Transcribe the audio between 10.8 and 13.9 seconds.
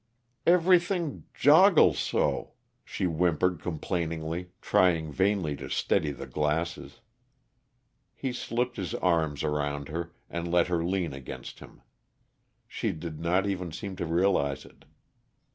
lean against him; she did not even